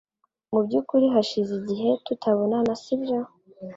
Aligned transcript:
Mu 0.51 0.59
byukuri 0.65 1.05
hashize 1.13 1.51
igihe 1.61 1.89
tutabonana, 2.05 2.73
sibyo? 2.81 3.19